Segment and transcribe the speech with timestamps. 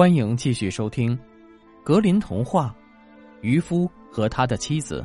[0.00, 1.14] 欢迎继续收听
[1.84, 2.74] 《格林童话》，
[3.42, 5.04] 渔夫和他的妻子。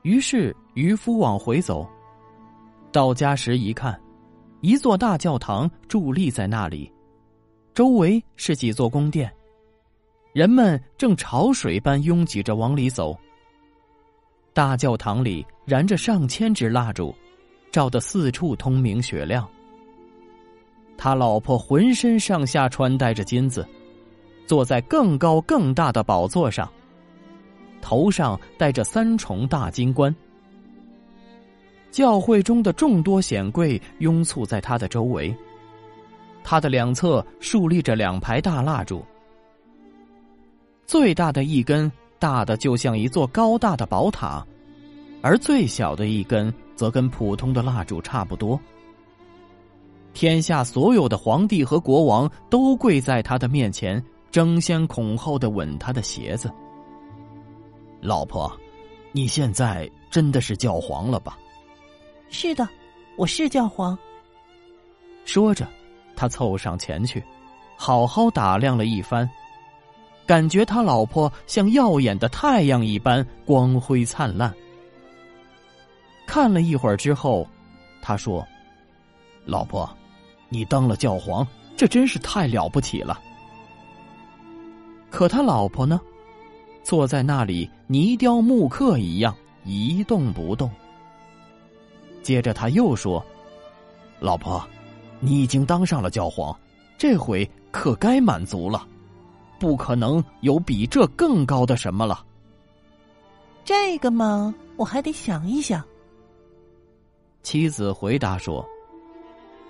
[0.00, 1.86] 于是渔夫往回走，
[2.90, 4.00] 到家时一看，
[4.62, 6.90] 一座大教堂伫立在那里，
[7.74, 9.30] 周围是几座宫殿，
[10.32, 13.14] 人们正潮水般拥挤着往里走。
[14.54, 17.14] 大教堂里燃着上千支蜡烛，
[17.70, 19.46] 照得四处通明雪亮。
[20.98, 23.66] 他老婆浑身上下穿戴着金子，
[24.46, 26.70] 坐在更高更大的宝座上，
[27.80, 30.14] 头上戴着三重大金冠。
[31.90, 35.34] 教会中的众多显贵拥簇在他的周围，
[36.44, 39.04] 他的两侧竖立着两排大蜡烛，
[40.84, 44.46] 最大的一根大的就像一座高大的宝塔，
[45.22, 48.60] 而最小的一根则跟普通的蜡烛差不多。
[50.16, 56.50] 天下所有的皇帝和国王都跪在他的面前，争先恐后的吻他的鞋子。
[58.00, 58.50] 老婆，
[59.12, 61.36] 你现在真的是教皇了吧？
[62.30, 62.66] 是的，
[63.18, 63.96] 我是教皇。
[65.26, 65.68] 说着，
[66.16, 67.22] 他凑上前去，
[67.76, 69.28] 好好打量了一番，
[70.24, 74.50] 感觉他老婆像耀眼的太阳一般光辉灿烂。
[76.26, 77.46] 看了一会儿之后，
[78.00, 78.42] 他说
[79.44, 79.86] ：“老婆。”
[80.48, 83.20] 你当了教皇，这真是太了不起了。
[85.10, 86.00] 可他老婆呢，
[86.82, 90.70] 坐在那里泥雕木刻一样一动不动。
[92.22, 93.24] 接着他又说
[94.20, 94.62] ：“老婆，
[95.20, 96.56] 你已经当上了教皇，
[96.98, 98.86] 这回可该满足了，
[99.58, 102.24] 不可能有比这更高的什么了。”
[103.64, 105.82] 这个嘛，我还得想一想。
[107.42, 108.64] 妻子回答说。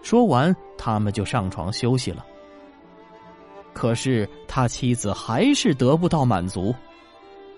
[0.06, 2.24] 说完，他们就上床休息了。
[3.72, 6.72] 可是他妻子还是得不到满足，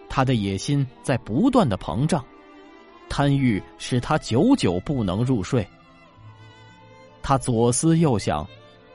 [0.08, 2.24] 他的野心在不断的膨胀，
[3.06, 5.62] 贪欲使他久久不能入睡。
[7.20, 8.48] 他左思右想，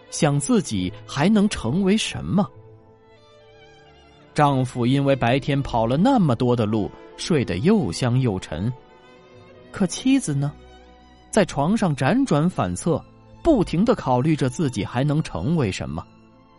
[0.09, 2.49] 想自己还能成为什么？
[4.33, 8.73] 丈夫因为白天跑了那么多的路，睡得又香又沉，
[9.71, 10.51] 可妻子呢，
[11.29, 12.99] 在床上辗转反侧。
[13.43, 16.03] 不停的考虑着自己还能成为什么，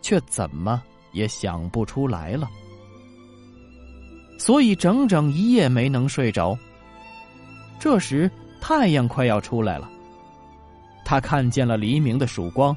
[0.01, 0.81] 却怎么
[1.11, 2.47] 也想不出来了。
[4.37, 6.57] 所以整整一夜没能睡着。
[7.79, 8.29] 这时
[8.61, 9.89] 太阳快要出来了，
[11.03, 12.75] 他看见了黎明的曙光，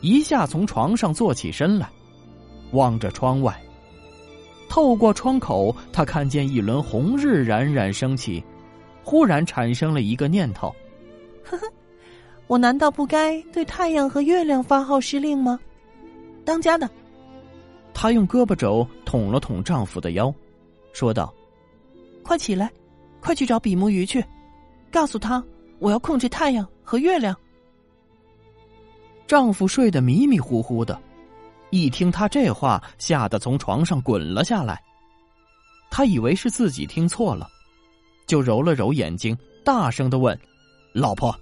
[0.00, 1.90] 一下从床上坐起身来，
[2.72, 3.60] 望着窗外。
[4.68, 8.42] 透过窗口，他看见一轮红日冉冉升起，
[9.02, 10.72] 忽然产生了一个念头：
[11.44, 11.66] 呵呵。
[12.50, 15.56] 我难道不该对太阳和月亮发号施令吗？
[16.44, 16.90] 当家的，
[17.94, 20.34] 她用胳膊肘捅了捅丈夫的腰，
[20.92, 21.32] 说道
[22.24, 22.68] ：“快起来，
[23.20, 24.24] 快去找比目鱼去，
[24.90, 25.40] 告诉他
[25.78, 27.32] 我要控制太阳和月亮。”
[29.28, 31.00] 丈夫睡得迷迷糊糊的，
[31.70, 34.82] 一听她这话，吓得从床上滚了下来。
[35.88, 37.48] 他以为是自己听错了，
[38.26, 40.36] 就揉了揉眼睛，大声的问
[40.92, 41.32] ：“老婆。”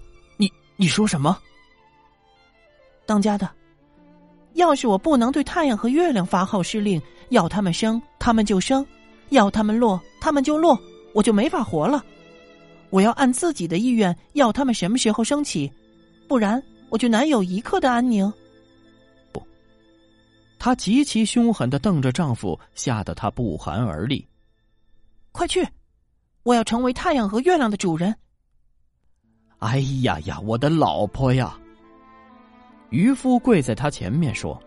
[0.80, 1.36] 你说什么？
[3.04, 3.50] 当家的，
[4.52, 8.84] 要是我不能对太阳和月亮发号施令，要他们生，他们就生；
[9.30, 10.78] 要他们落，他们就落，
[11.12, 12.04] 我就没法活了。
[12.90, 15.68] 我要按自己的意愿，要他们什么时候升起，
[16.28, 18.32] 不然我就难有一刻的安宁。
[19.32, 19.42] 不，
[20.60, 24.24] 她极其凶狠的瞪着丈夫，吓得他不寒而栗。
[25.32, 25.66] 快去！
[26.44, 28.14] 我要成为太阳和月亮的主人。
[29.58, 31.58] 哎呀呀，我的老婆呀！
[32.90, 34.58] 渔夫跪在他前面说：“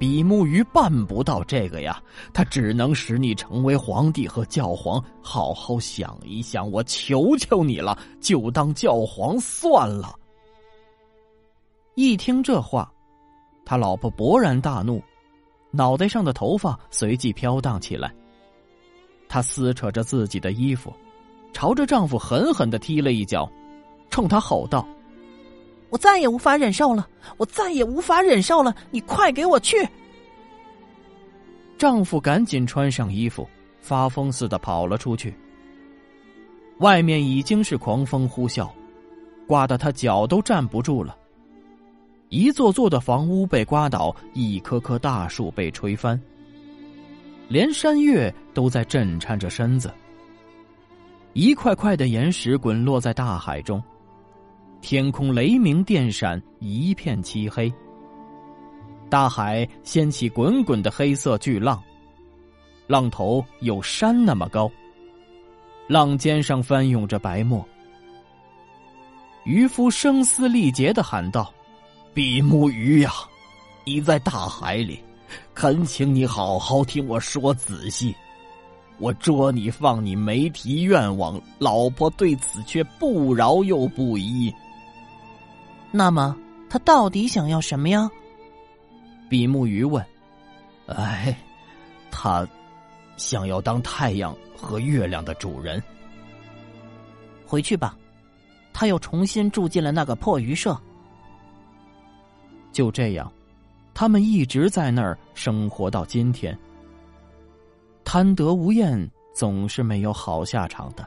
[0.00, 2.02] 比目鱼办不到这个呀，
[2.32, 5.02] 他只能使你成为皇帝和教皇。
[5.20, 10.14] 好好想一想，我求求你了，就当教皇算了。”
[11.94, 12.90] 一听这话，
[13.64, 15.02] 他老婆勃然大怒，
[15.70, 18.12] 脑袋上的头发随即飘荡起来。
[19.28, 20.90] 她撕扯着自己的衣服，
[21.52, 23.46] 朝着丈夫狠狠的踢了一脚。
[24.10, 24.86] 冲他吼道
[25.90, 27.08] ：“我再也无法忍受了！
[27.36, 28.74] 我再也无法忍受了！
[28.90, 29.76] 你快给我去！”
[31.78, 33.48] 丈夫赶紧穿上衣服，
[33.80, 35.32] 发疯似的跑了出去。
[36.78, 38.68] 外面已经是狂风呼啸，
[39.46, 41.16] 刮得他脚都站不住了。
[42.28, 46.20] 一座座的房屋被刮倒，一棵棵大树被吹翻，
[47.48, 49.92] 连山岳都在震颤着身子。
[51.32, 53.82] 一块块的岩石滚落在大海中。
[54.80, 57.72] 天空雷鸣电闪，一片漆黑。
[59.10, 61.82] 大海掀起滚滚的黑色巨浪，
[62.86, 64.70] 浪头有山那么高，
[65.88, 67.66] 浪尖上翻涌着白沫。
[69.44, 71.52] 渔夫声嘶力竭的喊道
[72.14, 73.10] ：“比目鱼呀，
[73.84, 75.02] 你在大海里，
[75.54, 78.14] 恳请你好好听我说仔细。
[78.98, 84.52] 我捉你放你没提愿望，老婆对此却不饶又不依。
[85.90, 86.36] 那么
[86.68, 88.10] 他到底想要什么呀？”
[89.28, 90.04] 比目鱼问。
[90.86, 91.36] “哎，
[92.10, 92.46] 他
[93.16, 95.82] 想要当太阳和月亮的主人。”
[97.46, 97.96] 回去吧。
[98.72, 100.78] 他又重新住进了那个破鱼舍。
[102.70, 103.32] 就这样，
[103.92, 106.56] 他们一直在那儿生活到今天。
[108.04, 111.04] 贪得无厌总是没有好下场的。